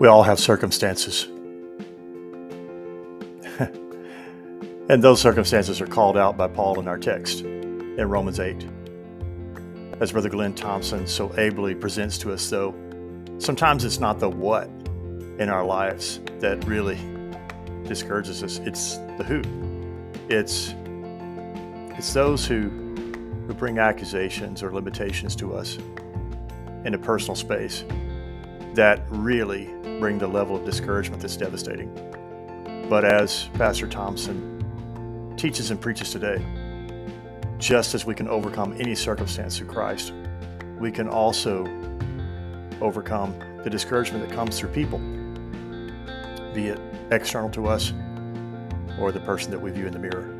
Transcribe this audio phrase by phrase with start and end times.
[0.00, 1.24] We all have circumstances.
[4.88, 8.66] and those circumstances are called out by Paul in our text in Romans 8.
[10.00, 12.74] As Brother Glenn Thompson so ably presents to us, though,
[13.36, 14.68] sometimes it's not the what
[15.38, 16.98] in our lives that really
[17.84, 19.42] discourages us, it's the who.
[20.30, 20.74] It's,
[21.98, 22.70] it's those who,
[23.46, 25.76] who bring accusations or limitations to us
[26.86, 27.84] in a personal space
[28.74, 29.66] that really
[29.98, 31.92] bring the level of discouragement that's devastating.
[32.88, 36.44] But as Pastor Thompson teaches and preaches today,
[37.58, 40.12] just as we can overcome any circumstance through Christ,
[40.78, 41.66] we can also
[42.80, 44.98] overcome the discouragement that comes through people,
[46.54, 47.92] be it external to us
[48.98, 50.34] or the person that we view in the mirror.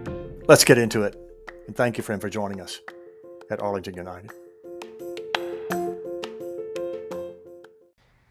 [0.48, 1.16] Let's get into it.
[1.66, 2.80] And thank you, friend, for joining us
[3.50, 4.30] at Arlington United.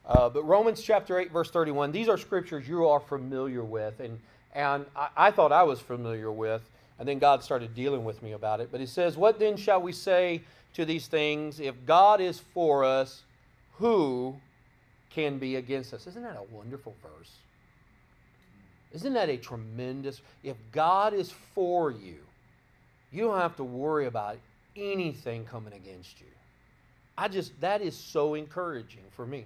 [0.09, 3.99] Uh, but Romans chapter 8, verse 31, these are scriptures you are familiar with.
[3.99, 4.19] And,
[4.55, 6.67] and I, I thought I was familiar with.
[6.97, 8.69] And then God started dealing with me about it.
[8.71, 10.41] But He says, What then shall we say
[10.73, 11.59] to these things?
[11.59, 13.21] If God is for us,
[13.73, 14.35] who
[15.11, 16.07] can be against us?
[16.07, 17.31] Isn't that a wonderful verse?
[18.91, 20.21] Isn't that a tremendous?
[20.44, 22.17] If God is for you,
[23.11, 24.38] you don't have to worry about
[24.75, 26.25] anything coming against you.
[27.16, 29.45] I just, that is so encouraging for me.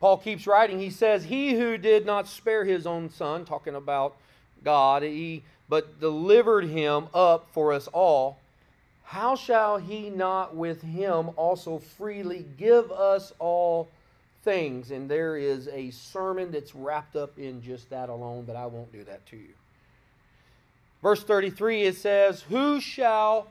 [0.00, 0.78] Paul keeps writing.
[0.78, 4.16] He says, He who did not spare his own son, talking about
[4.64, 8.38] God, he, but delivered him up for us all,
[9.04, 13.88] how shall he not with him also freely give us all
[14.44, 14.90] things?
[14.90, 18.92] And there is a sermon that's wrapped up in just that alone, but I won't
[18.92, 19.54] do that to you.
[21.02, 23.48] Verse 33 it says, Who shall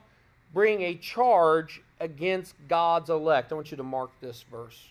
[0.53, 3.51] bring a charge against God's elect?
[3.51, 4.89] I want you to mark this verse.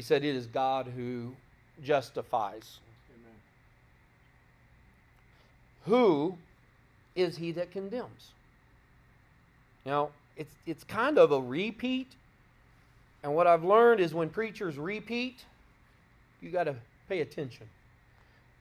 [0.00, 1.34] He said, It is God who
[1.84, 2.78] justifies.
[3.14, 3.34] Amen.
[5.84, 6.38] Who
[7.14, 8.30] is he that condemns?
[9.84, 10.08] Now,
[10.38, 12.06] it's, it's kind of a repeat.
[13.22, 15.44] And what I've learned is when preachers repeat,
[16.40, 17.68] you got to pay attention.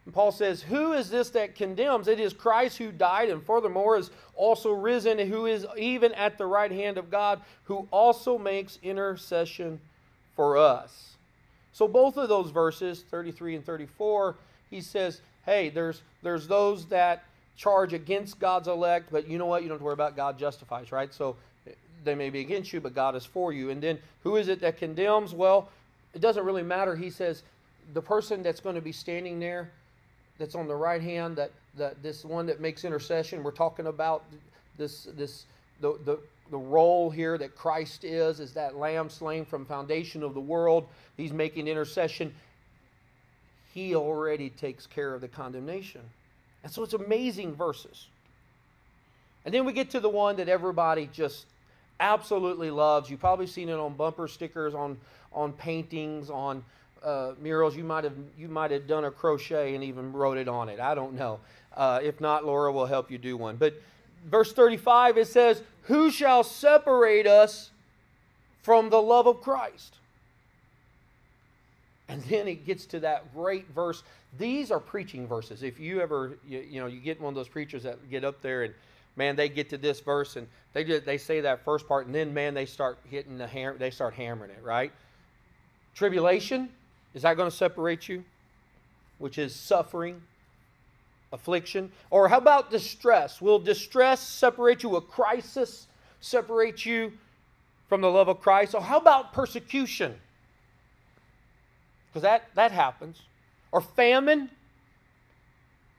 [0.04, 2.10] And Paul says, Who is this that condemns?
[2.10, 6.38] It is Christ who died and furthermore is also risen, and who is even at
[6.38, 9.80] the right hand of God, who also makes intercession
[10.36, 11.16] for us.
[11.80, 14.36] So both of those verses, 33 and 34,
[14.70, 17.24] he says, hey, there's there's those that
[17.56, 19.64] charge against God's elect, but you know what?
[19.64, 21.14] You don't have to worry about God justifies, right?
[21.14, 21.38] So
[22.04, 23.70] they may be against you, but God is for you.
[23.70, 25.34] And then who is it that condemns?
[25.34, 25.70] Well,
[26.14, 26.98] it doesn't really matter.
[26.98, 27.44] He says
[27.94, 29.72] the person that's going to be standing there,
[30.38, 34.26] that's on the right hand, that, that this one that makes intercession, we're talking about
[34.78, 35.46] this this
[35.80, 40.34] the, the the role here that Christ is, is that lamb slain from foundation of
[40.34, 40.88] the world.
[41.18, 42.34] He's making intercession.
[43.74, 46.02] He already takes care of the condemnation.
[46.64, 48.08] And so it's amazing verses.
[49.46, 51.46] And then we get to the one that everybody just
[52.00, 53.10] absolutely loves.
[53.10, 54.98] You've probably seen it on bumper stickers, on,
[55.32, 56.64] on paintings, on
[57.04, 57.76] uh, murals.
[57.76, 60.80] You might have you might have done a crochet and even wrote it on it.
[60.80, 61.40] I don't know.
[61.76, 63.56] Uh, if not, Laura will help you do one.
[63.56, 63.82] But
[64.26, 67.72] verse 35 it says, Who shall separate us
[68.62, 69.96] from the love of Christ?
[72.08, 74.04] And then it gets to that great verse.
[74.38, 75.64] These are preaching verses.
[75.64, 78.40] If you ever, you, you, know, you get one of those preachers that get up
[78.44, 78.74] there and,
[79.16, 82.14] man, they get to this verse and they just, they say that first part and
[82.14, 84.92] then, man, they start hitting the hammer, they start hammering it, right?
[85.96, 86.70] Tribulation,
[87.16, 88.24] is that going to separate you?
[89.18, 90.22] Which is suffering,
[91.32, 91.92] affliction?
[92.10, 93.42] Or how about distress?
[93.42, 94.90] Will distress separate you?
[94.90, 95.88] Will crisis
[96.22, 97.14] separate you
[97.88, 98.76] from the love of Christ?
[98.76, 100.16] Or how about persecution?
[102.08, 103.22] Because that, that happens.
[103.72, 104.50] Or famine,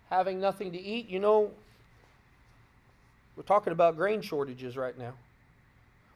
[0.08, 1.08] having nothing to eat.
[1.08, 1.50] You know,
[3.36, 5.12] we're talking about grain shortages right now.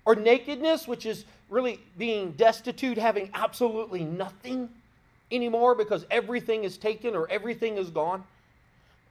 [0.05, 4.69] Or nakedness, which is really being destitute, having absolutely nothing
[5.31, 8.25] anymore because everything is taken or everything is gone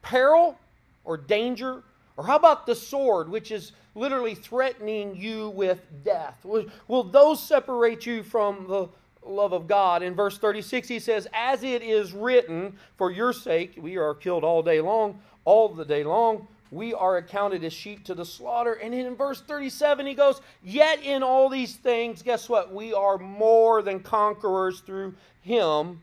[0.03, 0.57] peril
[1.03, 1.81] or danger?
[2.15, 6.37] Or how about the sword, which is literally threatening you with death?
[6.43, 8.87] Will, will those separate you from the
[9.25, 10.03] love of God?
[10.03, 14.43] In verse 36, he says, As it is written, for your sake, we are killed
[14.43, 16.47] all day long, all the day long.
[16.71, 18.73] We are accounted as sheep to the slaughter.
[18.73, 22.73] And in verse 37, he goes, Yet in all these things, guess what?
[22.73, 26.01] We are more than conquerors through him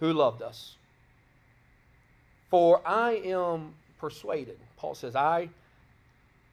[0.00, 0.76] who loved us.
[2.50, 5.48] For I am persuaded, Paul says, I,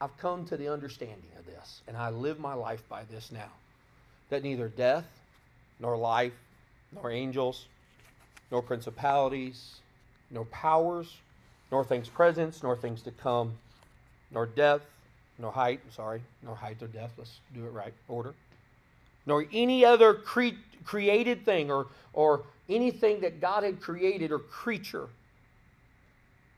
[0.01, 3.51] I've come to the understanding of this, and I live my life by this now,
[4.29, 5.05] that neither death,
[5.79, 6.33] nor life,
[6.91, 7.67] nor angels,
[8.51, 9.75] nor principalities,
[10.29, 11.17] nor powers,
[11.71, 13.53] nor things present, nor things to come,
[14.31, 14.85] nor depth,
[15.37, 18.33] nor height, sorry, nor height or depth, let's do it right, order,
[19.25, 25.07] nor any other cre- created thing or, or anything that God had created or creature,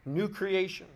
[0.05, 0.87] new creation,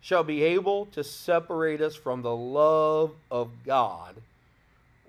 [0.00, 4.14] shall be able to separate us from the love of God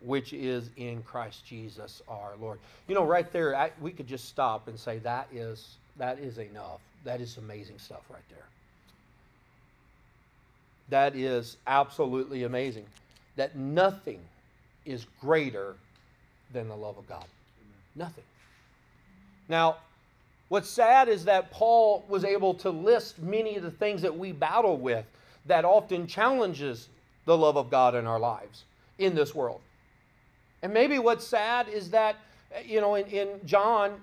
[0.05, 2.59] which is in Christ Jesus our Lord.
[2.87, 6.37] You know, right there, I, we could just stop and say that is that is
[6.37, 6.81] enough.
[7.03, 8.45] That is amazing stuff right there.
[10.89, 12.85] That is absolutely amazing.
[13.35, 14.19] That nothing
[14.85, 15.75] is greater
[16.53, 17.25] than the love of God.
[17.95, 18.23] Nothing.
[19.49, 19.77] Now,
[20.50, 24.31] what's sad is that Paul was able to list many of the things that we
[24.31, 25.06] battle with
[25.45, 26.89] that often challenges
[27.25, 28.63] the love of God in our lives
[28.97, 29.62] in this world.
[30.62, 32.15] And maybe what's sad is that,
[32.65, 34.01] you know, in, in John,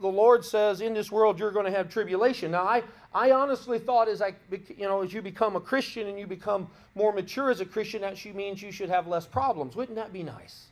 [0.00, 2.50] the Lord says, in this world you're going to have tribulation.
[2.50, 2.82] Now, I,
[3.14, 6.68] I honestly thought as I, you know, as you become a Christian and you become
[6.94, 9.76] more mature as a Christian, that she means you should have less problems.
[9.76, 10.66] Wouldn't that be nice?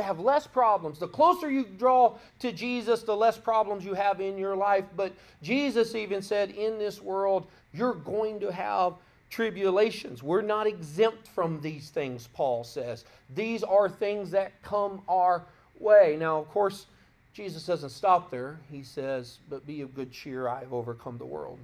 [0.00, 0.98] To have less problems.
[0.98, 4.86] The closer you draw to Jesus, the less problems you have in your life.
[4.96, 5.12] But
[5.42, 8.94] Jesus even said, in this world, you're going to have
[9.28, 10.22] tribulations.
[10.22, 13.04] We're not exempt from these things, Paul says.
[13.34, 15.44] These are things that come our
[15.78, 16.16] way.
[16.18, 16.86] Now, of course,
[17.34, 18.58] Jesus doesn't stop there.
[18.70, 21.58] He says, But be of good cheer, I have overcome the world.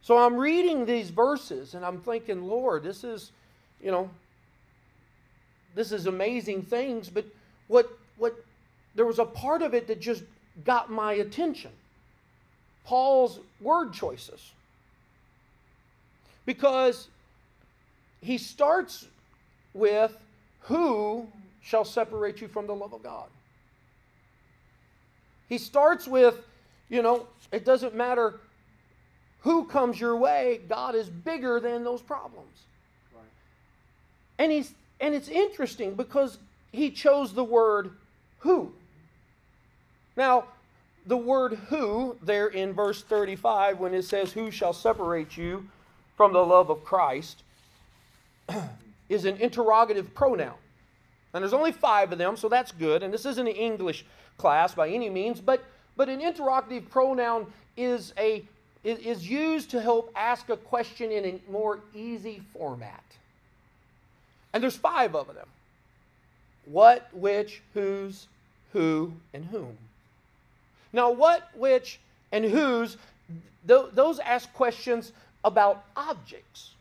[0.00, 3.30] So I'm reading these verses and I'm thinking, Lord, this is,
[3.80, 4.10] you know,
[5.74, 7.24] this is amazing things, but
[7.68, 8.44] what what
[8.94, 10.22] there was a part of it that just
[10.64, 11.70] got my attention.
[12.84, 14.52] Paul's word choices
[16.44, 17.08] because
[18.20, 19.06] he starts
[19.72, 20.16] with
[20.60, 21.26] who
[21.62, 23.28] shall separate you from the love of God.
[25.48, 26.40] He starts with,
[26.88, 28.40] you know, it doesn't matter
[29.40, 32.62] who comes your way, God is bigger than those problems.
[33.12, 33.24] Right.
[34.38, 34.72] And he's
[35.02, 36.38] and it's interesting because
[36.70, 37.90] he chose the word
[38.38, 38.72] who.
[40.16, 40.44] Now,
[41.06, 45.66] the word who there in verse 35 when it says who shall separate you
[46.16, 47.42] from the love of Christ
[49.08, 50.54] is an interrogative pronoun.
[51.34, 53.02] And there's only five of them, so that's good.
[53.02, 54.04] And this isn't an English
[54.38, 55.64] class by any means, but,
[55.96, 58.44] but an interrogative pronoun is, a,
[58.84, 63.02] is used to help ask a question in a more easy format.
[64.52, 65.46] And there's five of them
[66.66, 68.28] what, which, whose,
[68.72, 69.76] who, and whom.
[70.92, 71.98] Now, what, which,
[72.30, 72.96] and whose,
[73.66, 75.12] th- those ask questions
[75.44, 76.74] about objects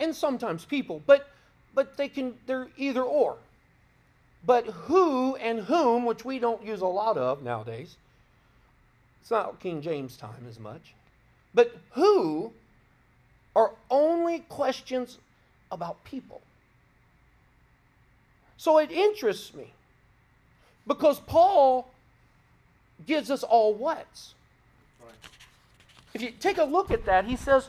[0.00, 1.28] and sometimes people, but
[1.74, 3.36] but they can they're either or.
[4.44, 7.96] But who and whom, which we don't use a lot of nowadays,
[9.20, 10.94] it's not King James time as much,
[11.54, 12.52] but who
[13.54, 15.18] are only questions
[15.70, 16.40] about people.
[18.56, 19.72] So it interests me
[20.86, 21.88] because Paul
[23.06, 24.34] gives us all whats.
[26.14, 27.68] If you take a look at that, he says,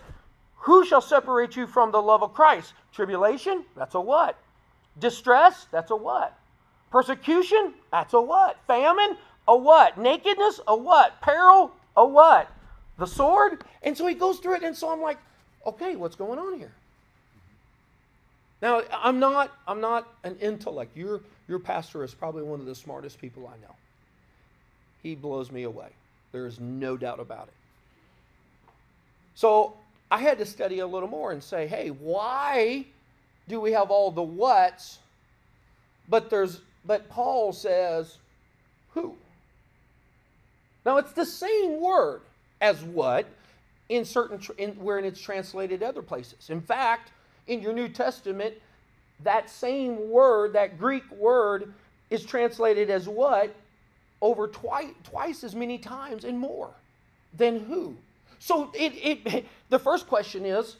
[0.55, 2.73] who shall separate you from the love of Christ?
[2.93, 3.65] Tribulation?
[3.75, 4.37] That's a what?
[4.99, 5.67] Distress?
[5.71, 6.37] That's a what?
[6.91, 7.73] Persecution?
[7.91, 8.57] That's a what?
[8.67, 9.17] Famine?
[9.47, 9.97] A what?
[9.97, 10.61] Nakedness?
[10.67, 11.21] A what?
[11.21, 11.71] Peril?
[11.95, 12.49] A what?
[12.97, 13.63] The sword?
[13.83, 15.17] And so he goes through it, and so I'm like,
[15.65, 16.71] okay, what's going on here?
[18.61, 20.97] Now, I'm not, I'm not an intellect.
[20.97, 23.75] Your, your pastor is probably one of the smartest people I know.
[25.03, 25.89] He blows me away.
[26.31, 27.53] There is no doubt about it.
[29.35, 29.75] So
[30.09, 32.85] I had to study a little more and say, hey, why
[33.47, 34.99] do we have all the whats,
[36.09, 38.17] but there's but Paul says
[38.93, 39.15] who?
[40.85, 42.21] Now it's the same word
[42.61, 43.25] as what
[43.89, 46.49] in certain in, where it's translated other places.
[46.49, 47.11] In fact,
[47.47, 48.53] in your New Testament,
[49.23, 51.73] that same word, that Greek word,
[52.09, 53.53] is translated as what
[54.21, 56.71] over twice twice as many times and more
[57.35, 57.95] than who.
[58.39, 60.77] So it, it, the first question is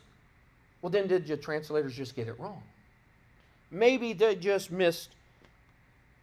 [0.81, 2.62] well, then did your translators just get it wrong?
[3.71, 5.09] Maybe they just missed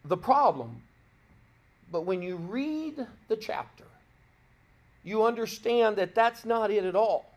[0.05, 0.81] the problem.
[1.91, 3.85] But when you read the chapter,
[5.03, 7.34] you understand that that's not it at all.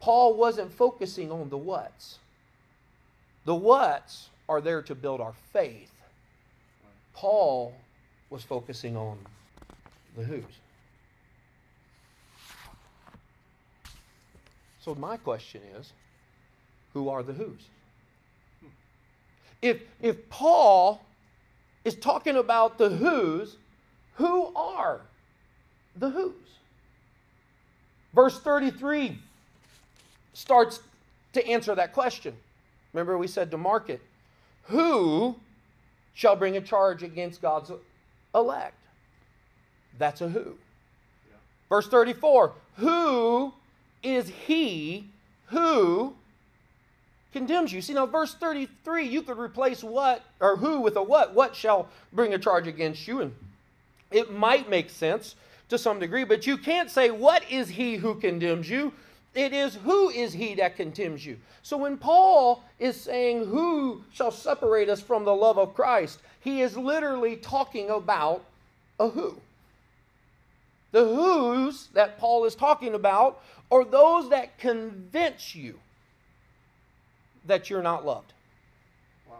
[0.00, 2.18] Paul wasn't focusing on the whats.
[3.44, 5.92] The whats are there to build our faith.
[7.12, 7.74] Paul
[8.30, 9.18] was focusing on
[10.16, 10.44] the who's.
[14.80, 15.92] So my question is,
[16.94, 17.68] who are the who's?
[19.60, 21.02] If, if Paul
[21.84, 23.56] is talking about the who's.
[24.14, 25.00] Who are
[25.96, 26.34] the who's?
[28.14, 29.18] Verse 33
[30.40, 30.80] starts
[31.34, 32.34] to answer that question.
[32.92, 34.00] Remember, we said to mark it
[34.64, 35.36] Who
[36.14, 37.70] shall bring a charge against God's
[38.34, 38.74] elect?
[39.98, 40.56] That's a who.
[41.28, 41.36] Yeah.
[41.68, 43.52] Verse 34 Who
[44.02, 45.08] is he
[45.46, 46.14] who
[47.32, 47.82] condemns you?
[47.82, 51.34] See, now, verse 33, you could replace what or who with a what.
[51.34, 53.20] What shall bring a charge against you?
[53.20, 53.34] And
[54.10, 55.36] it might make sense
[55.68, 58.94] to some degree, but you can't say, What is he who condemns you?
[59.34, 61.38] It is who is he that contemns you.
[61.62, 66.20] So when Paul is saying, Who shall separate us from the love of Christ?
[66.40, 68.44] he is literally talking about
[68.98, 69.36] a who.
[70.92, 75.78] The who's that Paul is talking about are those that convince you
[77.46, 78.32] that you're not loved.
[79.28, 79.36] Wow.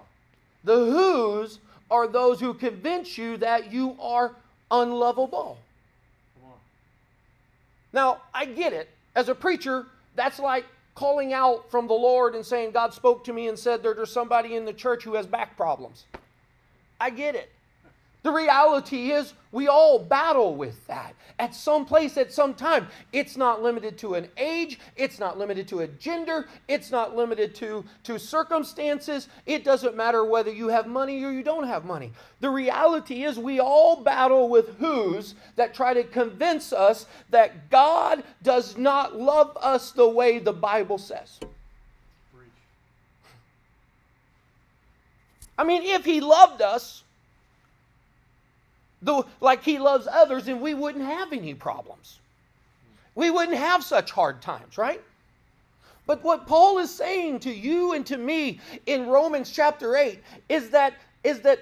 [0.63, 1.59] The who's
[1.91, 4.37] are those who convince you that you are
[4.71, 5.59] unlovable.
[7.93, 8.89] Now, I get it.
[9.15, 10.65] As a preacher, that's like
[10.95, 14.57] calling out from the Lord and saying, God spoke to me and said there's somebody
[14.57, 16.05] in the church who has back problems.
[17.01, 17.51] I get it.
[18.23, 22.87] The reality is, we all battle with that at some place, at some time.
[23.13, 27.55] It's not limited to an age, it's not limited to a gender, it's not limited
[27.57, 29.29] to, to circumstances.
[29.47, 32.13] It doesn't matter whether you have money or you don't have money.
[32.41, 38.23] The reality is, we all battle with who's that try to convince us that God
[38.43, 41.41] does not love us the way the Bible says.
[45.59, 47.03] I mean, if He loved us,
[49.03, 52.19] the, like He loves others, and we wouldn't have any problems.
[53.15, 55.03] We wouldn't have such hard times, right?
[56.07, 60.71] But what Paul is saying to you and to me in Romans chapter 8 is
[60.71, 61.61] that, is that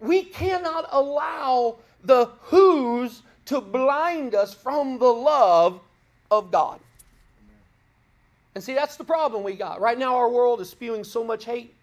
[0.00, 5.80] we cannot allow the who's to blind us from the love
[6.30, 6.80] of God.
[8.54, 9.80] And see, that's the problem we got.
[9.80, 11.74] Right now, our world is spewing so much hate.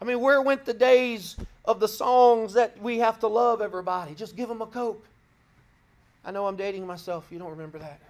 [0.00, 4.14] I mean, where went the days of the songs that we have to love everybody?
[4.14, 5.04] Just give them a Coke.
[6.24, 7.26] I know I'm dating myself.
[7.30, 8.00] You don't remember that.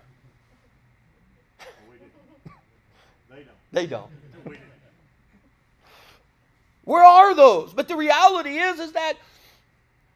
[3.31, 3.47] they don't.
[3.73, 4.11] They don't.
[6.85, 7.73] Where are those?
[7.73, 9.15] But the reality is, is that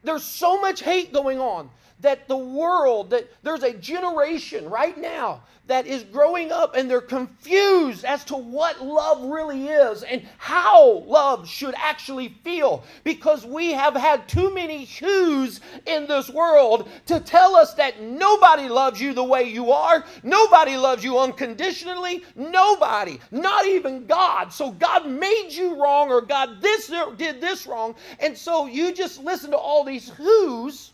[0.03, 1.69] there's so much hate going on
[2.01, 6.99] that the world, that there's a generation right now that is growing up and they're
[6.99, 13.71] confused as to what love really is and how love should actually feel because we
[13.71, 19.13] have had too many who's in this world to tell us that nobody loves you
[19.13, 24.51] the way you are, nobody loves you unconditionally, nobody, not even God.
[24.51, 29.23] So God made you wrong or God this did this wrong, and so you just
[29.23, 30.93] listen to all these who's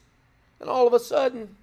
[0.66, 1.56] and all of a sudden,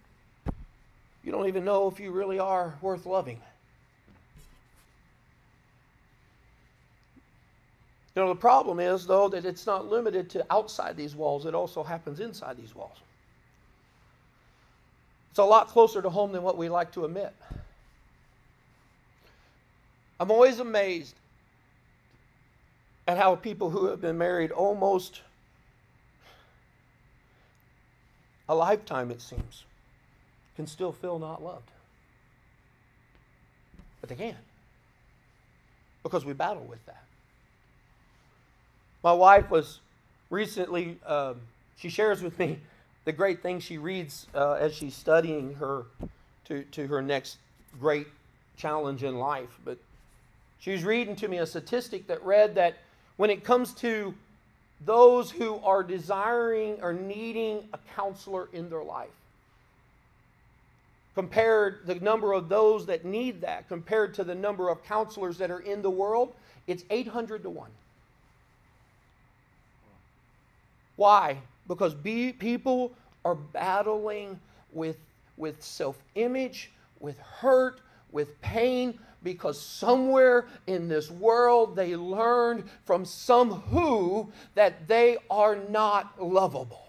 [1.24, 3.40] you don't even know if you really are worth loving.
[8.14, 11.54] You know, the problem is, though, that it's not limited to outside these walls, it
[11.54, 12.96] also happens inside these walls.
[15.30, 17.34] It's a lot closer to home than what we like to admit.
[20.20, 21.16] I'm always amazed
[23.08, 25.22] at how people who have been married almost
[28.52, 29.64] a lifetime, it seems,
[30.56, 31.70] can still feel not loved.
[34.00, 34.36] But they can
[36.02, 37.04] because we battle with that.
[39.02, 39.80] My wife was
[40.30, 41.34] recently, uh,
[41.76, 42.58] she shares with me
[43.04, 45.84] the great things she reads uh, as she's studying her
[46.46, 47.38] to, to her next
[47.80, 48.06] great
[48.56, 49.58] challenge in life.
[49.64, 49.78] But
[50.58, 52.76] she was reading to me a statistic that read that
[53.16, 54.14] when it comes to
[54.84, 59.10] those who are desiring or needing a counselor in their life.
[61.14, 65.50] Compared the number of those that need that compared to the number of counselors that
[65.50, 66.32] are in the world,
[66.66, 67.70] it's 800 to 1.
[70.96, 71.36] Why?
[71.68, 72.92] Because be, people
[73.24, 74.38] are battling
[74.72, 74.96] with,
[75.36, 76.70] with self image,
[77.00, 77.80] with hurt,
[78.12, 85.56] with pain, because somewhere in this world they learned from some who that they are
[85.56, 86.86] not lovable.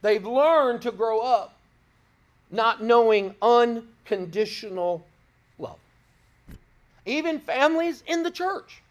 [0.00, 1.56] They've learned to grow up
[2.50, 5.06] not knowing unconditional
[5.58, 5.78] love.
[7.06, 8.82] Even families in the church.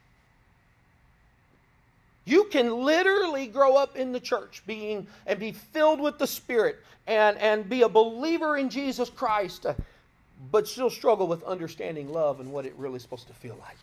[2.26, 6.78] You can literally grow up in the church being and be filled with the Spirit
[7.08, 9.74] and, and be a believer in Jesus Christ, uh,
[10.52, 13.78] but still struggle with understanding love and what it really is supposed to feel like.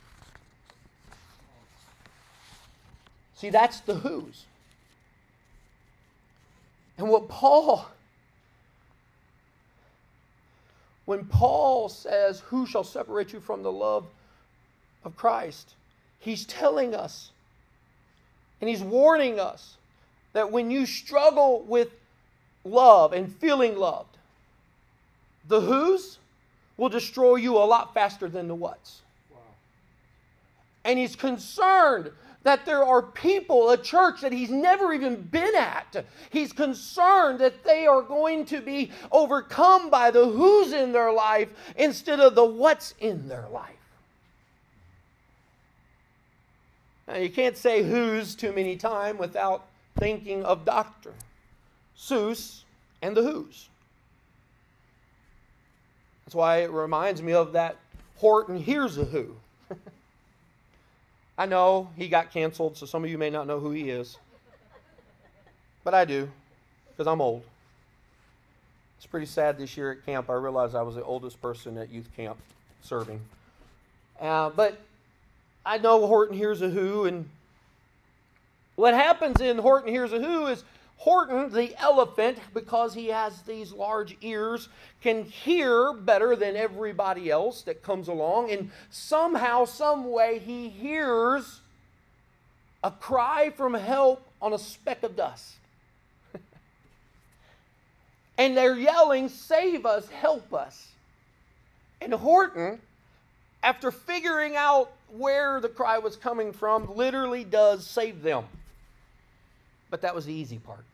[3.37, 4.45] See, that's the who's.
[6.97, 7.87] And what Paul,
[11.05, 14.07] when Paul says, Who shall separate you from the love
[15.05, 15.75] of Christ?
[16.19, 17.31] He's telling us
[18.61, 19.77] and he's warning us
[20.33, 21.89] that when you struggle with
[22.65, 24.17] love and feeling loved,
[25.47, 26.19] the who's
[26.77, 29.03] will destroy you a lot faster than the what's.
[29.31, 29.39] Wow.
[30.85, 32.11] And he's concerned
[32.45, 36.05] that there are people, a church that he's never even been at.
[36.31, 41.49] He's concerned that they are going to be overcome by the who's in their life
[41.77, 43.78] instead of the what's in their life.
[47.09, 49.67] Now, you can't say who's too many times without
[49.99, 51.15] thinking of Dr.
[51.97, 52.65] Seuss
[53.01, 53.71] and the who's.
[56.27, 57.77] That's why it reminds me of that
[58.17, 59.35] Horton Hears a Who.
[61.39, 64.19] I know he got canceled, so some of you may not know who he is.
[65.85, 66.29] But I do,
[66.91, 67.43] because I'm old.
[68.99, 70.29] It's pretty sad this year at camp.
[70.29, 72.37] I realized I was the oldest person at youth camp
[72.83, 73.21] serving.
[74.21, 74.79] Uh, but
[75.69, 77.29] I know Horton Hears a Who, and
[78.75, 80.65] what happens in Horton Hears a Who is
[80.97, 84.71] Horton, the elephant, because he has these large ears,
[85.03, 91.61] can hear better than everybody else that comes along, and somehow, some way, he hears
[92.83, 95.57] a cry from help on a speck of dust.
[98.39, 100.89] and they're yelling, Save us, help us.
[102.01, 102.81] And Horton,
[103.63, 108.45] after figuring out where the cry was coming from, literally does save them.
[109.91, 110.85] But that was the easy part.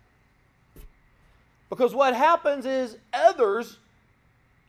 [1.68, 3.78] Because what happens is others,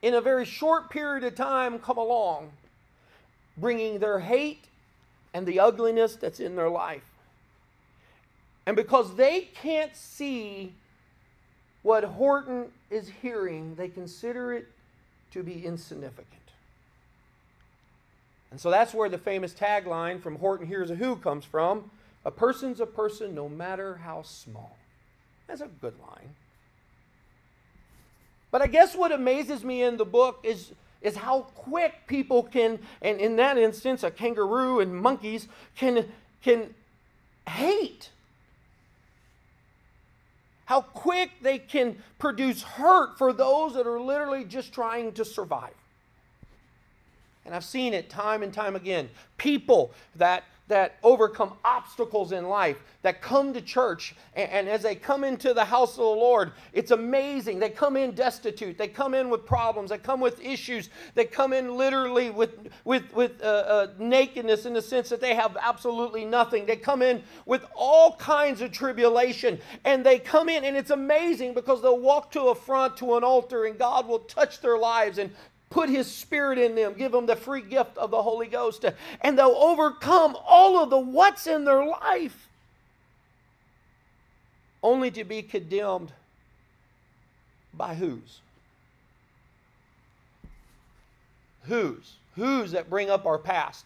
[0.01, 2.51] in a very short period of time, come along,
[3.57, 4.65] bringing their hate
[5.33, 7.03] and the ugliness that's in their life.
[8.65, 10.73] And because they can't see
[11.83, 14.67] what Horton is hearing, they consider it
[15.31, 16.44] to be insignificant.
[18.55, 21.91] And so that's where the famous tagline from Horton Hears a Who comes from
[22.23, 24.77] a person's a person no matter how small.
[25.45, 26.29] That's a good line.
[28.51, 32.79] But I guess what amazes me in the book is, is how quick people can,
[33.01, 36.09] and in that instance, a kangaroo and monkeys can,
[36.41, 36.73] can
[37.49, 38.09] hate.
[40.63, 45.73] How quick they can produce hurt for those that are literally just trying to survive.
[47.45, 49.09] And I've seen it time and time again.
[49.37, 54.95] People that that overcome obstacles in life, that come to church, and, and, as they
[54.95, 57.59] come into the house of the Lord, it's amazing.
[57.59, 61.53] They come in destitute, they come in with problems, they come with issues, they come
[61.53, 66.25] in literally with, with, with uh, uh, nakedness in the sense that they have absolutely
[66.25, 66.65] nothing.
[66.65, 71.53] They come in with all kinds of tribulation, and they come in, and it's amazing
[71.53, 75.19] because they'll walk to a front to an altar, and God will touch their lives
[75.19, 75.29] and
[75.69, 78.85] put his spirit in them, give them the free gift of the Holy Ghost,
[79.21, 82.49] and they'll overcome all of the what's in their life
[84.83, 86.11] only to be condemned
[87.73, 88.39] by whose?
[91.63, 92.13] Whose?
[92.35, 93.85] Whose that bring up our past?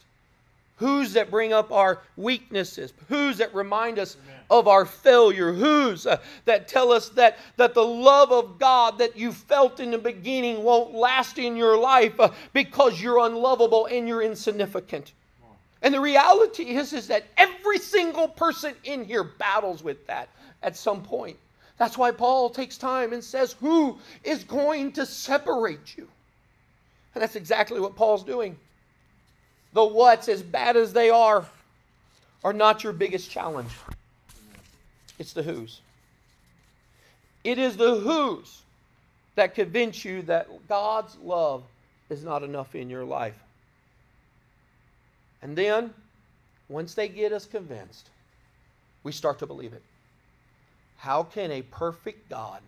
[0.80, 2.94] Who's that bring up our weaknesses?
[3.10, 4.39] Who's that remind us Amen.
[4.50, 5.52] of our failure?
[5.52, 9.92] Who's uh, that tell us that, that the love of God that you felt in
[9.92, 15.12] the beginning won't last in your life uh, because you're unlovable and you're insignificant?
[15.82, 20.30] And the reality is, is that every single person in here battles with that
[20.63, 21.38] at some point.
[21.78, 26.08] That's why Paul takes time and says, Who is going to separate you?
[27.15, 28.58] And that's exactly what Paul's doing
[29.74, 31.46] the what's, as bad as they are,
[32.44, 33.72] are not your biggest challenge.
[35.18, 35.82] It's the who's.
[37.44, 38.62] It is the who's
[39.36, 41.64] that convince you that God's love
[42.10, 43.38] is not enough in your life.
[45.42, 45.94] And then,
[46.68, 48.10] once they get us convinced,
[49.04, 49.84] we start to believe it.
[50.98, 52.62] How can a perfect God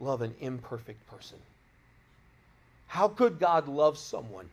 [0.00, 1.38] love an imperfect person?
[2.88, 4.48] How could God love someone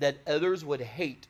[0.00, 1.26] that others would hate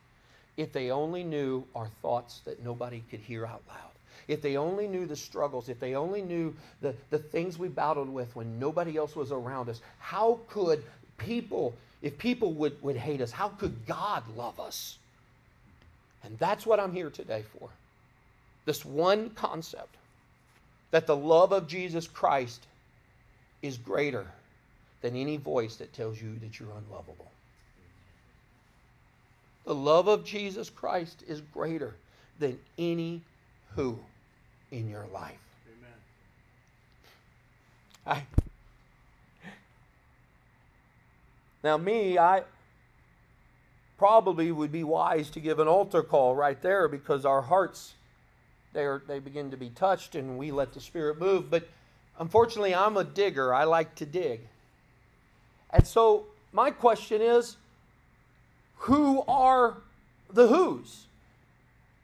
[0.56, 3.90] if they only knew our thoughts that nobody could hear out loud.
[4.26, 8.08] If they only knew the struggles, if they only knew the, the things we battled
[8.08, 10.82] with when nobody else was around us, how could
[11.16, 14.98] people, if people would, would hate us, how could God love us?
[16.24, 17.70] And that's what I'm here today for.
[18.66, 19.94] This one concept
[20.90, 22.66] that the love of Jesus Christ
[23.62, 24.26] is greater
[25.00, 27.30] than any voice that tells you that you're unlovable.
[29.68, 31.94] The love of Jesus Christ is greater
[32.38, 33.20] than any
[33.74, 33.98] who
[34.70, 35.36] in your life.
[38.06, 38.22] Amen.
[38.22, 38.22] I
[41.62, 42.44] now me, I
[43.98, 47.92] probably would be wise to give an altar call right there because our hearts
[48.72, 51.50] they are they begin to be touched and we let the spirit move.
[51.50, 51.68] But
[52.18, 53.52] unfortunately, I'm a digger.
[53.52, 54.48] I like to dig.
[55.68, 57.58] And so my question is
[58.78, 59.78] who are
[60.32, 61.06] the who's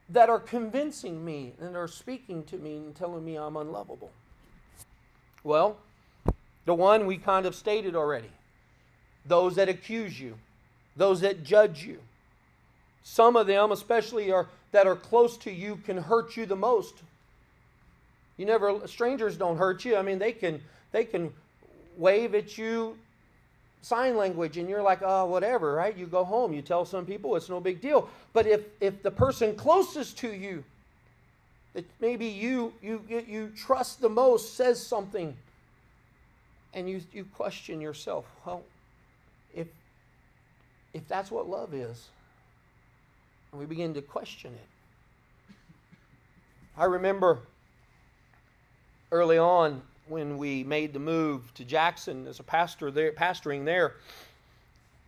[0.09, 4.11] that are convincing me and are speaking to me and telling me I'm unlovable?
[5.43, 5.77] Well,
[6.65, 8.31] the one we kind of stated already
[9.27, 10.35] those that accuse you,
[10.97, 11.99] those that judge you.
[13.03, 17.03] Some of them, especially are that are close to you, can hurt you the most.
[18.37, 19.97] You never strangers don't hurt you.
[19.97, 20.61] I mean, they can
[20.93, 21.33] they can
[21.97, 22.99] wave at you
[23.85, 25.95] sign language and you're like, oh, whatever, right?
[25.95, 28.09] You go home, you tell some people it's no big deal.
[28.33, 30.65] But if, if the person closest to you,
[31.75, 35.37] that maybe you, you, you trust the most, says something,
[36.73, 38.63] and you, you question yourself, well,
[39.55, 39.67] if,
[40.95, 42.09] if that's what love is,
[43.53, 45.55] and we begin to question it.
[46.79, 47.41] I remember
[49.13, 53.95] early on when we made the move to Jackson as a pastor there, pastoring there,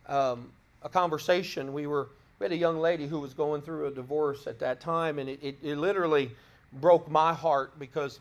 [0.09, 0.50] um,
[0.82, 1.72] a conversation.
[1.72, 4.80] We were we had a young lady who was going through a divorce at that
[4.80, 6.30] time, and it, it, it literally
[6.74, 8.20] broke my heart because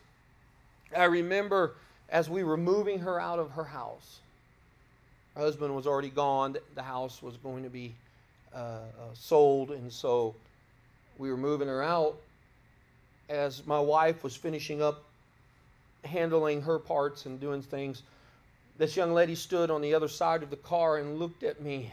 [0.96, 1.74] I remember
[2.08, 4.20] as we were moving her out of her house.
[5.34, 6.56] Her husband was already gone.
[6.74, 7.94] The house was going to be
[8.54, 8.80] uh, uh,
[9.12, 10.34] sold, and so
[11.18, 12.16] we were moving her out.
[13.28, 15.04] As my wife was finishing up
[16.06, 18.02] handling her parts and doing things,
[18.78, 21.92] this young lady stood on the other side of the car and looked at me.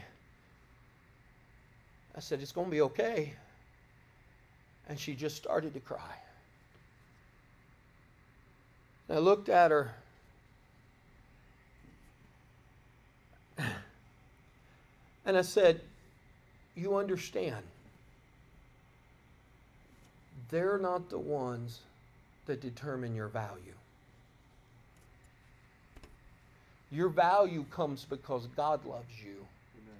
[2.16, 3.32] I said, It's going to be okay.
[4.88, 5.98] And she just started to cry.
[9.08, 9.94] I looked at her.
[15.26, 15.80] And I said,
[16.74, 17.64] You understand.
[20.50, 21.80] They're not the ones
[22.44, 23.72] that determine your value.
[26.94, 29.44] Your value comes because God loves you,
[29.76, 29.98] Amen.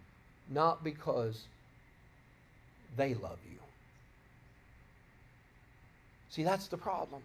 [0.48, 1.42] not because
[2.96, 3.58] they love you.
[6.30, 7.20] See, that's the problem.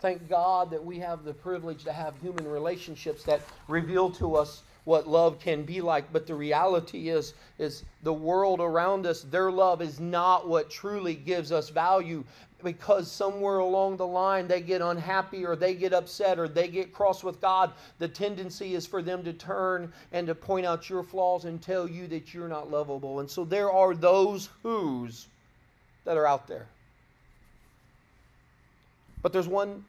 [0.00, 4.64] Thank God that we have the privilege to have human relationships that reveal to us
[4.84, 9.50] what love can be like but the reality is is the world around us their
[9.50, 12.24] love is not what truly gives us value
[12.62, 16.92] because somewhere along the line they get unhappy or they get upset or they get
[16.92, 21.02] cross with God, the tendency is for them to turn and to point out your
[21.02, 23.20] flaws and tell you that you're not lovable.
[23.20, 25.28] And so there are those who's
[26.04, 26.66] that are out there.
[29.22, 29.84] But there's one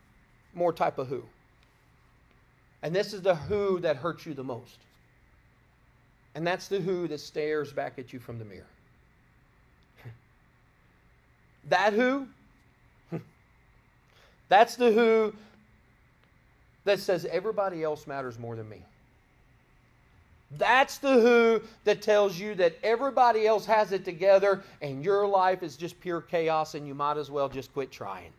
[0.54, 1.24] more type of who.
[2.84, 4.78] And this is the who that hurts you the most.
[6.36, 8.66] And that's the who that stares back at you from the mirror.
[11.70, 12.28] that who
[14.50, 15.34] that's the who
[16.84, 18.82] that says everybody else matters more than me.
[20.58, 25.64] That's the who that tells you that everybody else has it together and your life
[25.64, 28.32] is just pure chaos and you might as well just quit trying.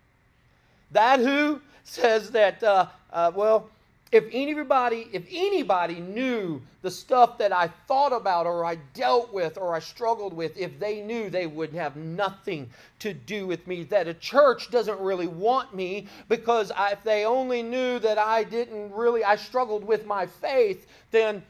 [0.93, 3.69] That who says that, uh, uh, well,
[4.15, 9.59] if anybody if anybody knew the stuff that I thought about or I dealt with
[9.59, 13.83] or I struggled with if they knew they would have nothing to do with me.
[13.83, 18.45] That a church doesn't really want me because I, if they only knew that I
[18.45, 21.43] didn't really I struggled with my faith then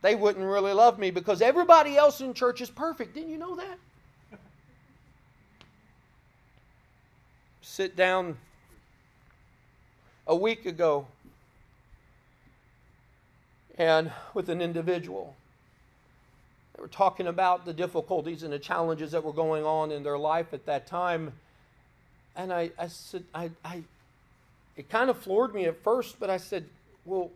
[0.00, 3.12] they wouldn't really love me because everybody else in church is perfect.
[3.12, 3.78] Didn't you know that?
[7.60, 8.38] Sit down.
[10.26, 11.06] A week ago
[13.80, 15.34] and with an individual.
[16.76, 20.18] They were talking about the difficulties and the challenges that were going on in their
[20.18, 21.32] life at that time.
[22.36, 23.82] And I, I said, I, I,
[24.76, 26.66] it kind of floored me at first, but I said,
[27.06, 27.30] well,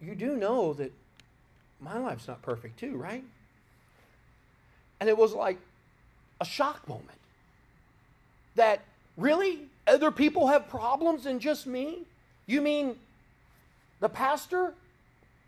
[0.00, 0.92] you do know that
[1.78, 3.22] my life's not perfect too, right?
[4.98, 5.58] And it was like
[6.40, 7.18] a shock moment
[8.54, 8.80] that
[9.18, 12.04] really other people have problems than just me?
[12.46, 12.96] You mean
[14.06, 14.72] the pastor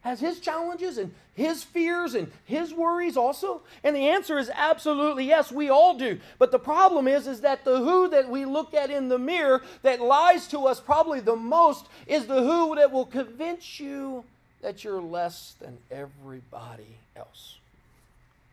[0.00, 3.62] has his challenges and his fears and his worries also?
[3.84, 6.18] And the answer is absolutely yes, we all do.
[6.40, 9.62] But the problem is is that the who that we look at in the mirror
[9.82, 14.24] that lies to us probably the most is the who that will convince you
[14.60, 17.58] that you're less than everybody else.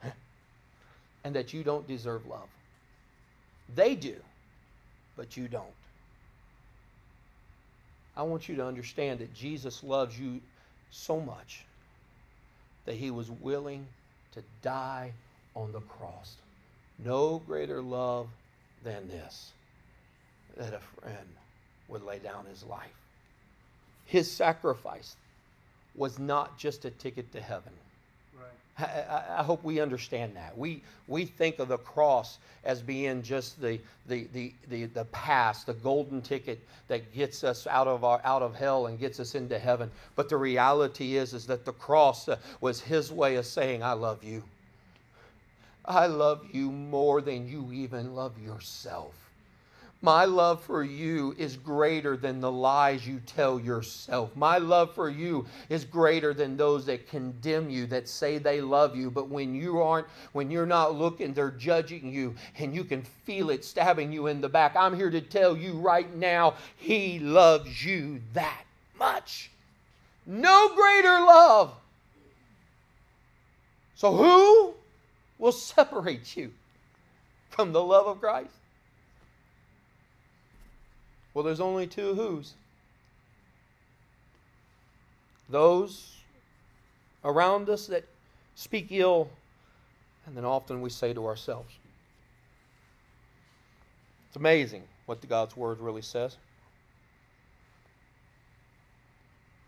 [1.23, 2.49] and that you don't deserve love.
[3.73, 4.17] They do,
[5.17, 5.65] but you don't.
[8.17, 10.41] I want you to understand that Jesus loves you
[10.89, 11.65] so much
[12.85, 13.85] that he was willing
[14.33, 15.11] to die
[15.55, 16.35] on the cross.
[17.03, 18.27] No greater love
[18.83, 19.51] than this
[20.57, 21.27] that a friend
[21.89, 22.95] would lay down his life.
[24.05, 25.15] His sacrifice
[25.95, 27.73] was not just a ticket to heaven.
[28.77, 30.57] I, I, hope we understand that.
[30.57, 35.63] We, we think of the cross as being just the, the, the, the, the pass,
[35.63, 36.59] the golden ticket
[36.89, 39.89] that gets us out of, our, out of hell and gets us into heaven.
[40.17, 43.93] But the reality is, is that the cross uh, was his way of saying, I
[43.93, 44.43] love you.
[45.85, 49.24] I love you more than you even love yourself.
[50.05, 54.35] My love for you is greater than the lies you tell yourself.
[54.35, 58.95] My love for you is greater than those that condemn you, that say they love
[58.95, 63.01] you, but when you aren't, when you're not looking, they're judging you, and you can
[63.01, 64.75] feel it stabbing you in the back.
[64.75, 68.61] I'm here to tell you right now, He loves you that
[68.99, 69.49] much.
[70.27, 71.73] No greater love.
[73.95, 74.75] So, who
[75.39, 76.51] will separate you
[77.49, 78.51] from the love of Christ?
[81.35, 82.53] Well, there's only two who's.
[85.49, 86.15] Those
[87.23, 88.05] around us that
[88.55, 89.29] speak ill,
[90.25, 91.73] and then often we say to ourselves.
[94.29, 96.37] It's amazing what God's Word really says.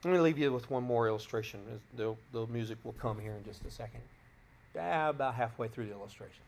[0.05, 1.59] Let me leave you with one more illustration.
[1.97, 4.01] The, the music will come here in just a second.
[4.79, 6.43] Ah, about halfway through the illustration.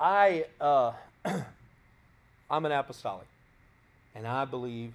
[0.00, 0.92] I, uh,
[2.50, 3.26] I'm an apostolic,
[4.14, 4.94] and I believe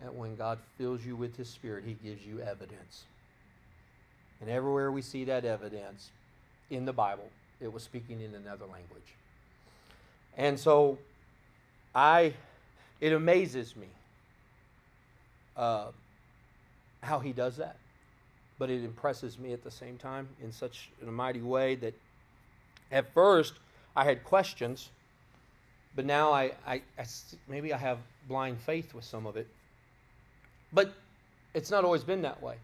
[0.00, 3.04] that when God fills you with His Spirit, He gives you evidence.
[4.40, 6.08] And everywhere we see that evidence
[6.70, 7.28] in the Bible,
[7.60, 9.14] it was speaking in another language.
[10.38, 10.96] And so,
[11.94, 12.32] I,
[13.02, 13.88] it amazes me
[15.58, 15.88] uh,
[17.02, 17.76] how He does that,
[18.58, 21.92] but it impresses me at the same time in such a mighty way that
[22.90, 23.52] at first
[23.96, 24.90] I had questions,
[25.94, 27.04] but now I, I, I,
[27.48, 27.98] maybe I have
[28.28, 29.46] blind faith with some of it.
[30.72, 30.94] But
[31.54, 32.56] it's not always been that way.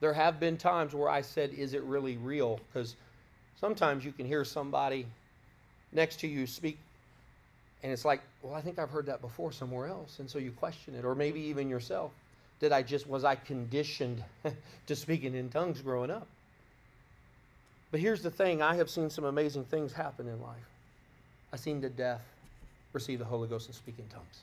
[0.00, 2.60] There have been times where I said, Is it really real?
[2.68, 2.96] Because
[3.58, 5.06] sometimes you can hear somebody
[5.92, 6.78] next to you speak,
[7.82, 10.18] and it's like, Well, I think I've heard that before somewhere else.
[10.18, 12.12] And so you question it, or maybe even yourself.
[12.60, 14.22] Did I just, was I conditioned
[14.86, 16.26] to speaking in tongues growing up?
[17.96, 20.68] But here's the thing I have seen some amazing things happen in life.
[21.50, 22.20] I've seen the deaf
[22.92, 24.42] receive the Holy Ghost and speak in tongues.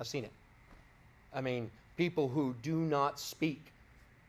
[0.00, 0.32] I've seen it.
[1.34, 3.60] I mean, people who do not speak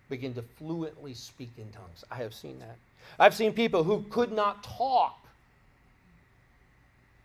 [0.10, 2.04] begin to fluently speak in tongues.
[2.12, 2.76] I have seen that.
[3.18, 5.18] I've seen people who could not talk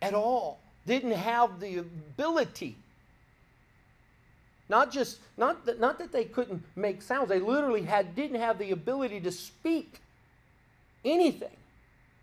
[0.01, 2.77] at all, didn't have the ability.
[4.69, 8.57] Not just not that, not that they couldn't make sounds, they literally had didn't have
[8.57, 9.99] the ability to speak
[11.03, 11.55] anything,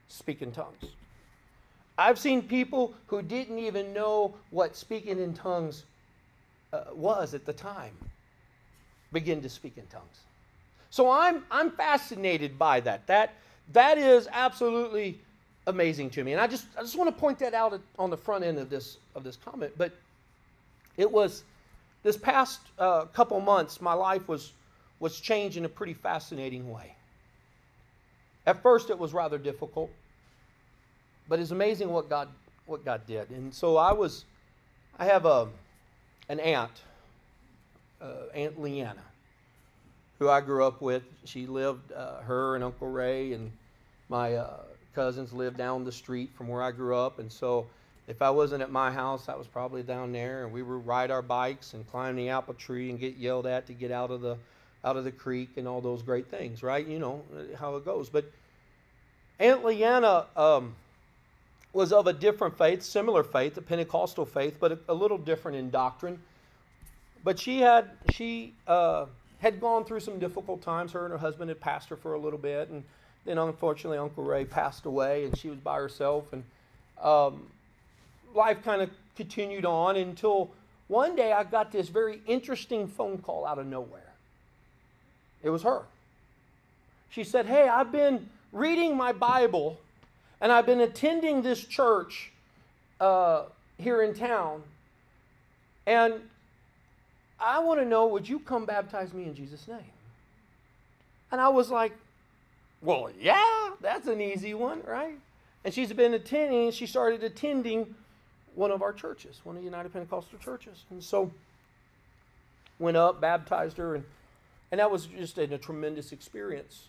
[0.08, 0.84] speak in tongues.
[1.96, 5.84] I've seen people who didn't even know what speaking in tongues
[6.72, 7.92] uh, was at the time
[9.12, 10.20] begin to speak in tongues.
[10.90, 13.06] So I'm, I'm fascinated by that.
[13.06, 13.34] That,
[13.72, 15.18] that is absolutely
[15.66, 16.32] amazing to me.
[16.32, 18.70] And I just, I just want to point that out on the front end of
[18.70, 19.72] this, of this comment.
[19.76, 19.92] But
[20.96, 21.42] it was
[22.02, 24.52] this past uh, couple months, my life was,
[25.00, 26.94] was changed in a pretty fascinating way.
[28.48, 29.90] At first, it was rather difficult,
[31.28, 32.28] but it's amazing what God
[32.64, 33.28] what God did.
[33.28, 34.24] And so I was,
[34.98, 35.48] I have a
[36.30, 36.70] an aunt,
[38.00, 39.04] uh, Aunt Leanna,
[40.18, 41.02] who I grew up with.
[41.24, 43.52] She lived, uh, her and Uncle Ray and
[44.08, 44.62] my uh,
[44.94, 47.66] cousins lived down the street from where I grew up, and so
[48.06, 51.10] if I wasn't at my house, I was probably down there, and we would ride
[51.10, 54.22] our bikes and climb the apple tree and get yelled at to get out of
[54.22, 54.38] the
[54.88, 56.86] out of the creek and all those great things, right?
[56.86, 57.22] You know
[57.58, 58.08] how it goes.
[58.08, 58.24] But
[59.38, 60.74] Aunt Leanna um,
[61.74, 65.58] was of a different faith, similar faith, a Pentecostal faith, but a, a little different
[65.58, 66.18] in doctrine.
[67.22, 69.06] But she had she uh,
[69.40, 70.92] had gone through some difficult times.
[70.92, 72.82] Her and her husband had passed her for a little bit, and
[73.26, 76.32] then unfortunately Uncle Ray passed away, and she was by herself.
[76.32, 76.44] And
[77.02, 77.46] um,
[78.34, 80.50] life kind of continued on until
[80.86, 84.07] one day I got this very interesting phone call out of nowhere.
[85.42, 85.82] It was her.
[87.10, 89.78] She said, Hey, I've been reading my Bible
[90.40, 92.32] and I've been attending this church
[93.00, 93.44] uh,
[93.76, 94.62] here in town.
[95.86, 96.14] And
[97.40, 99.78] I want to know would you come baptize me in Jesus' name?
[101.30, 101.92] And I was like,
[102.82, 105.18] Well, yeah, that's an easy one, right?
[105.64, 107.94] And she's been attending, she started attending
[108.54, 110.84] one of our churches, one of the United Pentecostal churches.
[110.90, 111.30] And so
[112.78, 114.04] went up, baptized her, and,
[114.70, 116.84] and that was just a, a tremendous experience.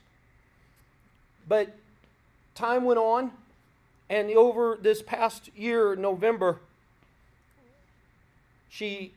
[1.48, 1.76] But
[2.56, 3.32] time went on,
[4.10, 6.60] and over this past year, November,
[8.70, 9.14] she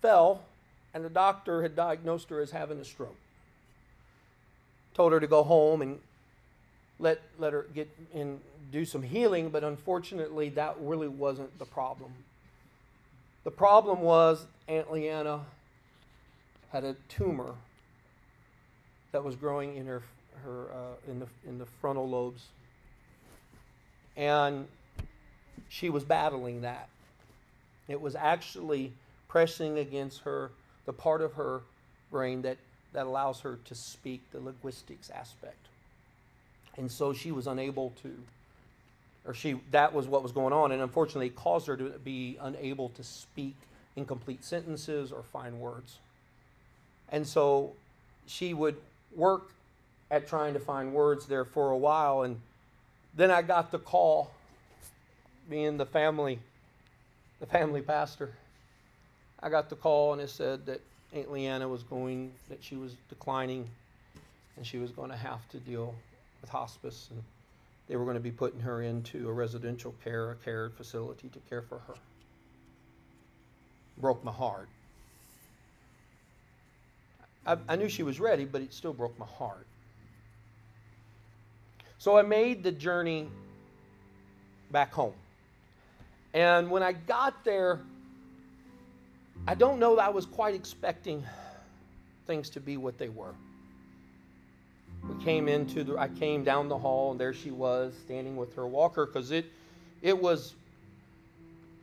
[0.00, 0.42] fell,
[0.94, 3.16] and the doctor had diagnosed her as having a stroke.
[4.94, 5.98] Told her to go home and
[6.98, 12.12] let, let her get and do some healing, but unfortunately, that really wasn't the problem.
[13.44, 15.40] The problem was Aunt Leanna
[16.72, 17.54] had a tumor
[19.12, 20.02] that was growing in her,
[20.42, 22.46] her uh, in, the, in the frontal lobes.
[24.16, 24.66] And
[25.68, 26.88] she was battling that.
[27.88, 28.92] It was actually
[29.28, 30.50] pressing against her,
[30.86, 31.60] the part of her
[32.10, 32.56] brain that,
[32.94, 35.68] that allows her to speak, the linguistics aspect.
[36.78, 38.14] And so she was unable to,
[39.26, 40.72] or she, that was what was going on.
[40.72, 43.56] And unfortunately, it caused her to be unable to speak
[43.94, 45.98] in complete sentences or find words.
[47.12, 47.72] And so
[48.26, 48.76] she would
[49.14, 49.52] work
[50.10, 52.22] at trying to find words there for a while.
[52.22, 52.40] And
[53.14, 54.30] then I got the call,
[55.48, 56.38] being the family,
[57.38, 58.30] the family pastor.
[59.42, 60.80] I got the call and it said that
[61.12, 63.68] Aunt Leanna was going, that she was declining
[64.56, 65.94] and she was going to have to deal
[66.40, 67.22] with hospice and
[67.88, 71.38] they were going to be putting her into a residential care, a care facility to
[71.50, 71.94] care for her.
[73.98, 74.68] Broke my heart.
[77.46, 79.66] I, I knew she was ready, but it still broke my heart.
[81.98, 83.28] So I made the journey
[84.70, 85.14] back home.
[86.34, 87.80] And when I got there,
[89.46, 91.24] I don't know that I was quite expecting
[92.26, 93.34] things to be what they were.
[95.08, 98.54] We came into the I came down the hall and there she was standing with
[98.54, 99.46] her walker because it
[100.00, 100.54] it was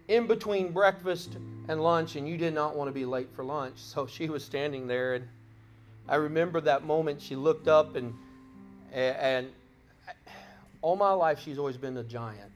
[0.08, 3.76] in between breakfast and lunch and you did not want to be late for lunch.
[3.78, 5.28] So she was standing there and
[6.10, 8.13] I remember that moment she looked up and
[8.91, 9.48] and
[10.82, 12.52] all my life she's always been a giant.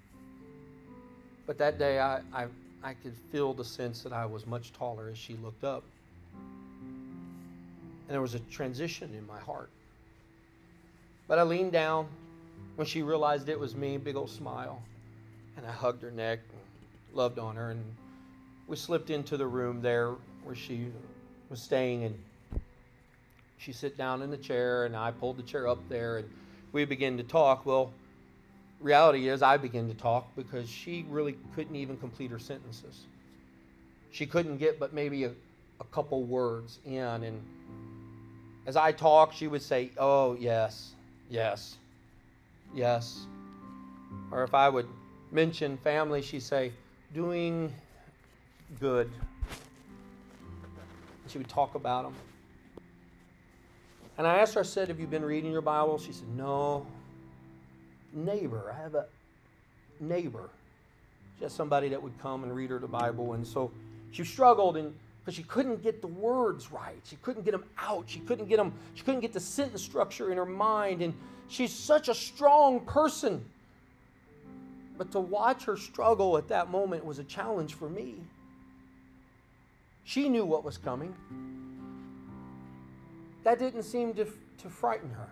[1.45, 2.47] But that day I, I,
[2.83, 5.83] I could feel the sense that I was much taller as she looked up.
[6.33, 9.69] And there was a transition in my heart.
[11.27, 12.07] But I leaned down
[12.75, 14.81] when she realized it was me, big old smile.
[15.57, 17.71] And I hugged her neck and loved on her.
[17.71, 17.83] And
[18.67, 20.87] we slipped into the room there where she
[21.49, 22.05] was staying.
[22.05, 22.17] And
[23.63, 26.29] she sat down in the chair, and I pulled the chair up there, and
[26.73, 27.65] we began to talk.
[27.65, 27.93] Well,
[28.81, 33.05] reality is, I began to talk because she really couldn't even complete her sentences.
[34.11, 35.31] She couldn't get but maybe a,
[35.79, 37.23] a couple words in.
[37.23, 37.41] And
[38.67, 40.91] as I talked, she would say, Oh, yes,
[41.29, 41.77] yes,
[42.75, 43.25] yes.
[44.29, 44.87] Or if I would
[45.31, 46.73] mention family, she'd say,
[47.13, 47.73] Doing
[48.81, 49.09] good.
[51.27, 52.13] She would talk about them.
[54.17, 55.97] And I asked her, I said, Have you been reading your Bible?
[55.97, 56.85] She said, No.
[58.13, 58.71] Neighbor.
[58.71, 59.05] I have a
[59.99, 60.49] neighbor.
[61.39, 63.33] Just somebody that would come and read her the Bible.
[63.33, 63.71] And so
[64.11, 66.99] she struggled and because she couldn't get the words right.
[67.05, 68.03] She couldn't get them out.
[68.07, 71.01] She couldn't get them, she couldn't get the sentence structure in her mind.
[71.01, 71.13] And
[71.47, 73.43] she's such a strong person.
[74.97, 78.15] But to watch her struggle at that moment was a challenge for me.
[80.03, 81.15] She knew what was coming
[83.43, 85.29] that didn't seem to, to frighten her.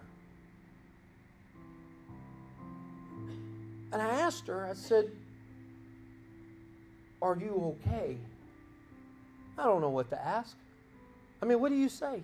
[3.93, 5.09] And I asked her, I said,
[7.21, 8.17] Are you okay?
[9.57, 10.55] I don't know what to ask.
[11.41, 12.21] I mean, what do you say?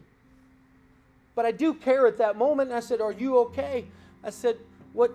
[1.35, 2.71] But I do care at that moment.
[2.71, 3.85] I said, Are you okay?
[4.23, 4.57] I said,
[4.93, 5.11] What,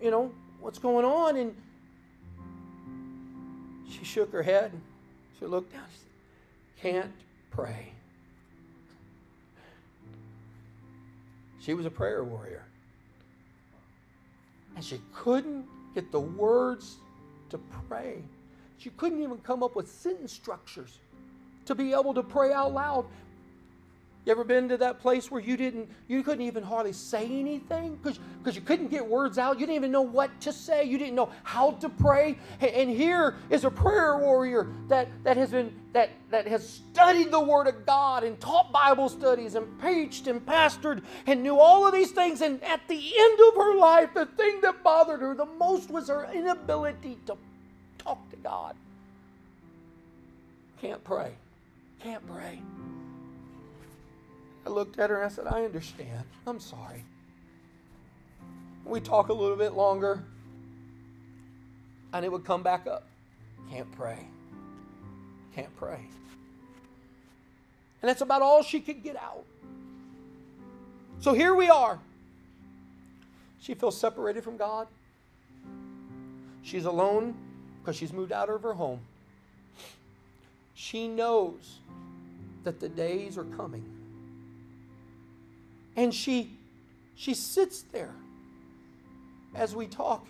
[0.00, 1.36] you know, what's going on?
[1.36, 1.54] And
[3.90, 4.72] she shook her head.
[5.38, 5.84] She looked down.
[5.92, 7.12] She said, Can't
[7.50, 7.92] pray.
[11.62, 12.64] She was a prayer warrior.
[14.74, 16.96] And she couldn't get the words
[17.50, 18.22] to pray.
[18.78, 20.98] She couldn't even come up with sentence structures
[21.66, 23.06] to be able to pray out loud.
[24.24, 27.96] You ever been to that place where you didn't, you couldn't even hardly say anything
[27.96, 29.58] because you couldn't get words out.
[29.58, 30.84] You didn't even know what to say.
[30.84, 32.38] You didn't know how to pray.
[32.60, 37.40] And here is a prayer warrior that that has been that that has studied the
[37.40, 41.92] Word of God and taught Bible studies and preached and pastored and knew all of
[41.92, 42.42] these things.
[42.42, 46.06] And at the end of her life, the thing that bothered her the most was
[46.06, 47.36] her inability to
[47.98, 48.76] talk to God.
[50.80, 51.32] Can't pray.
[52.00, 52.60] Can't pray.
[54.64, 56.24] I looked at her and I said, I understand.
[56.46, 57.04] I'm sorry.
[58.84, 60.24] We talk a little bit longer,
[62.12, 63.06] and it would come back up.
[63.70, 64.26] Can't pray.
[65.54, 66.00] Can't pray.
[68.00, 69.44] And that's about all she could get out.
[71.20, 72.00] So here we are.
[73.60, 74.88] She feels separated from God.
[76.62, 77.34] She's alone
[77.80, 79.00] because she's moved out of her home.
[80.74, 81.78] She knows
[82.64, 83.84] that the days are coming.
[85.96, 86.56] And she
[87.14, 88.14] she sits there
[89.54, 90.26] as we talk.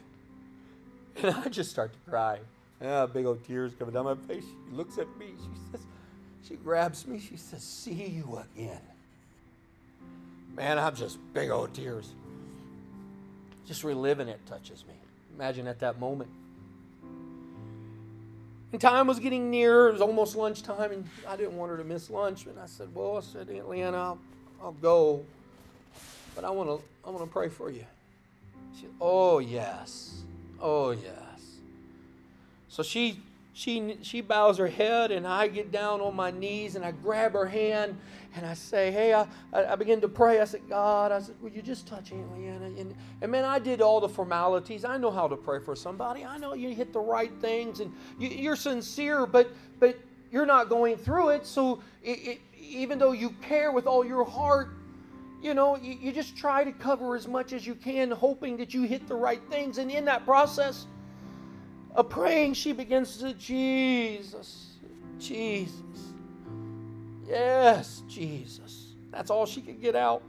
[1.22, 2.38] And I just start to cry.
[2.80, 4.44] Yeah, big old tears coming down my face.
[4.44, 5.26] She looks at me.
[5.36, 5.86] She says,
[6.48, 7.20] she grabs me.
[7.20, 8.80] She says, See you again.
[10.56, 12.12] Man, I'm just big old tears.
[13.66, 14.94] Just reliving it touches me.
[15.34, 16.30] Imagine at that moment.
[18.72, 19.88] And time was getting near.
[19.88, 22.46] It was almost lunchtime, and I didn't want her to miss lunch.
[22.46, 24.18] And I said, "Well, I said, Aunt Leanna, I'll,
[24.62, 25.24] I'll go,
[26.34, 27.84] but I want to, I want to pray for you."
[28.78, 30.22] She, "Oh yes,
[30.60, 31.58] oh yes."
[32.68, 33.20] So she
[33.54, 37.34] she, she bows her head, and I get down on my knees and I grab
[37.34, 37.98] her hand
[38.34, 40.40] and I say, Hey, I, I begin to pray.
[40.40, 42.64] I said, God, I said, Will you just touch Aunt Leanna?
[42.64, 44.86] And, and man, I did all the formalities.
[44.86, 46.24] I know how to pray for somebody.
[46.24, 49.98] I know you hit the right things and you, you're sincere, but, but
[50.30, 51.46] you're not going through it.
[51.46, 54.70] So it, it, even though you care with all your heart,
[55.42, 58.72] you know, you, you just try to cover as much as you can, hoping that
[58.72, 59.78] you hit the right things.
[59.78, 60.86] And in that process,
[61.96, 64.76] a praying, she begins to, Jesus,
[65.18, 65.74] Jesus.
[67.26, 68.94] Yes, Jesus.
[69.10, 70.22] That's all she could get out.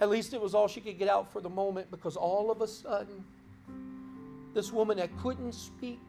[0.00, 2.60] At least it was all she could get out for the moment because all of
[2.60, 3.24] a sudden,
[4.54, 6.00] this woman that couldn't speak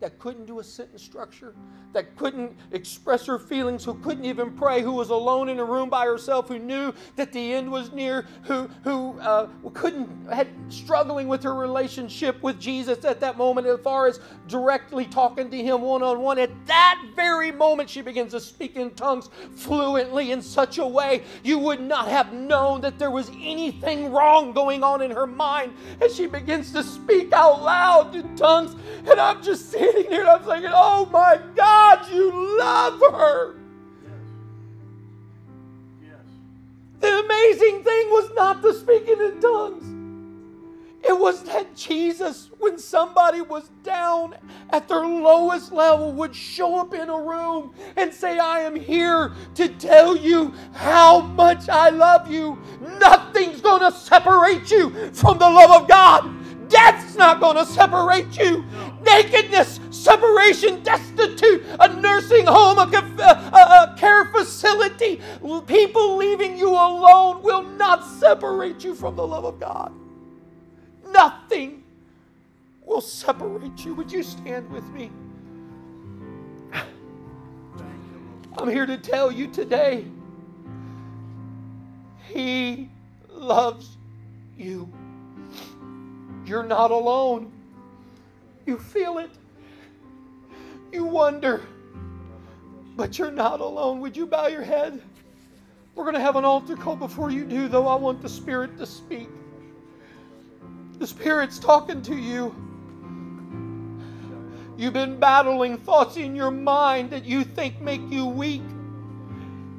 [0.00, 1.54] that couldn't do a sentence structure,
[1.92, 5.88] that couldn't express her feelings, who couldn't even pray, who was alone in a room
[5.88, 11.28] by herself, who knew that the end was near, who who uh, couldn't had struggling
[11.28, 15.80] with her relationship with Jesus at that moment, as far as directly talking to Him
[15.80, 16.38] one on one.
[16.38, 21.22] At that very moment, she begins to speak in tongues fluently in such a way
[21.42, 25.72] you would not have known that there was anything wrong going on in her mind.
[26.02, 28.76] As she begins to speak out loud in tongues,
[29.06, 33.54] and I'm just sitting there and I'm thinking, oh my God, you love her.
[34.02, 34.12] Yes.
[36.02, 36.20] Yes.
[37.00, 39.84] The amazing thing was not the speaking in tongues.
[41.08, 44.34] It was that Jesus, when somebody was down
[44.70, 49.32] at their lowest level, would show up in a room and say, I am here
[49.54, 52.58] to tell you how much I love you.
[52.98, 56.24] Nothing's going to separate you from the love of God.
[57.16, 58.64] Not going to separate you.
[59.02, 65.20] Nakedness, separation, destitute, a nursing home, a, a, a care facility,
[65.66, 69.92] people leaving you alone will not separate you from the love of God.
[71.10, 71.84] Nothing
[72.84, 73.94] will separate you.
[73.94, 75.10] Would you stand with me?
[78.58, 80.06] I'm here to tell you today
[82.28, 82.90] He
[83.30, 83.96] loves
[84.56, 84.92] you.
[86.46, 87.52] You're not alone.
[88.64, 89.30] You feel it.
[90.92, 91.62] You wonder.
[92.96, 94.00] But you're not alone.
[94.00, 95.02] Would you bow your head?
[95.94, 97.88] We're going to have an altar call before you do, though.
[97.88, 99.28] I want the Spirit to speak.
[100.98, 102.54] The Spirit's talking to you.
[104.78, 108.62] You've been battling thoughts in your mind that you think make you weak.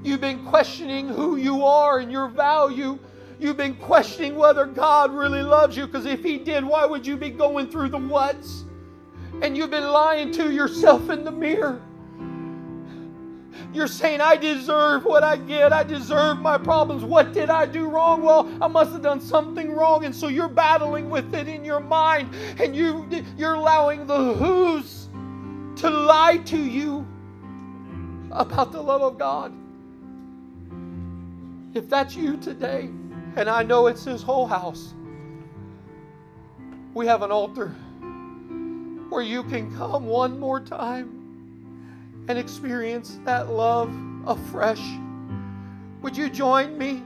[0.04, 2.98] You've been questioning who you are and your value.
[3.40, 7.18] You've been questioning whether God really loves you because if He did, why would you
[7.18, 8.64] be going through the whats?
[9.42, 11.82] And you've been lying to yourself in the mirror.
[13.74, 15.74] You're saying, I deserve what I get.
[15.74, 17.04] I deserve my problems.
[17.04, 18.24] What did I do wrong?
[18.24, 20.06] Well, I must have done something wrong.
[20.06, 22.34] And so you're battling with it in your mind.
[22.60, 23.08] And you,
[23.38, 25.10] you're allowing the who's
[25.78, 27.06] to lie to you
[28.32, 29.54] about the love of God.
[31.76, 32.90] If that's you today,
[33.38, 34.96] and I know it's his whole house.
[36.96, 37.68] We have an altar
[39.10, 43.94] where you can come one more time and experience that love
[44.26, 44.82] afresh.
[46.02, 47.04] Would you join me?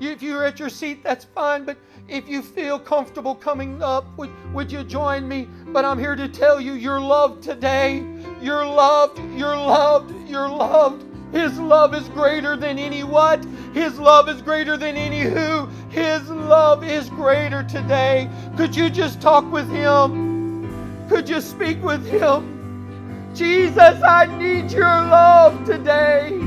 [0.00, 1.76] If you're at your seat, that's fine, but
[2.08, 5.48] if you feel comfortable coming up, would, would you join me?
[5.66, 8.04] But I'm here to tell you you're loved today.
[8.40, 11.04] You're loved, you're loved, you're loved.
[11.34, 13.44] His love is greater than any what?
[13.72, 15.66] His love is greater than any who.
[15.90, 18.30] His love is greater today.
[18.56, 21.08] Could you just talk with Him?
[21.08, 23.32] Could you speak with Him?
[23.34, 26.38] Jesus, I need your love today.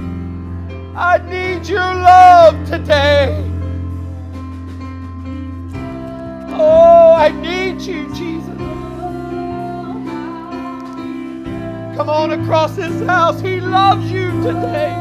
[0.96, 3.44] I need your love today.
[6.54, 8.47] Oh, I need you, Jesus.
[11.98, 13.42] Come on across this house.
[13.42, 14.96] He loves you today.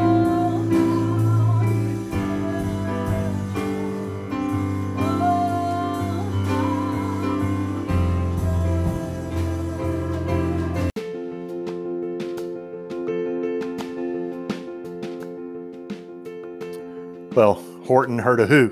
[17.35, 18.71] Well, Horton heard a who,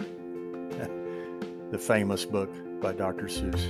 [1.70, 2.51] the famous book
[2.81, 3.27] by Dr.
[3.27, 3.66] Seuss.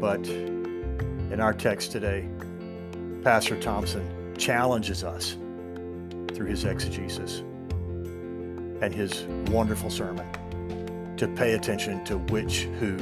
[0.00, 2.26] But in our text today,
[3.28, 5.36] Pastor Thompson challenges us
[6.32, 7.40] through his exegesis
[8.80, 10.26] and his wonderful sermon
[11.18, 12.96] to pay attention to which who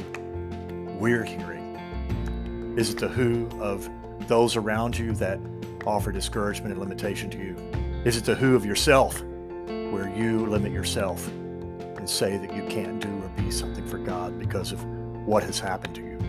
[0.99, 2.75] we're hearing.
[2.77, 3.89] Is it the who of
[4.27, 5.39] those around you that
[5.85, 7.55] offer discouragement and limitation to you?
[8.03, 12.99] Is it the who of yourself where you limit yourself and say that you can't
[12.99, 14.83] do or be something for God because of
[15.25, 16.19] what has happened to you?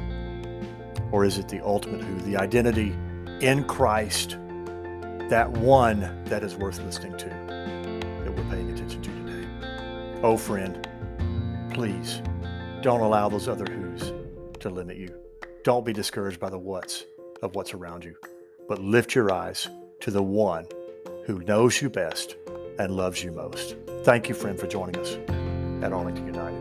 [1.10, 2.94] Or is it the ultimate who, the identity
[3.40, 4.30] in Christ,
[5.28, 10.20] that one that is worth listening to, that we're paying attention to today?
[10.22, 10.88] Oh, friend,
[11.72, 12.20] please
[12.82, 14.12] don't allow those other who's
[14.60, 15.14] to limit you.
[15.62, 17.04] Don't be discouraged by the what's
[17.42, 18.16] of what's around you,
[18.68, 19.68] but lift your eyes
[20.00, 20.66] to the one
[21.24, 22.36] who knows you best
[22.80, 23.76] and loves you most.
[24.02, 25.14] Thank you, friend, for joining us
[25.84, 26.57] at Arlington United.